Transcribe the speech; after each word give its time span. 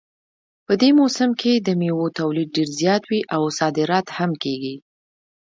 په 0.65 0.73
دې 0.81 0.89
موسم 0.99 1.29
کې 1.41 1.53
د 1.55 1.67
میوو 1.79 2.13
تولید 2.19 2.49
ډېر 2.55 2.69
زیات 2.79 3.03
وي 3.09 3.21
او 3.35 3.41
صادرات 3.59 4.07
هم 4.17 4.31
کیږي 4.43 4.75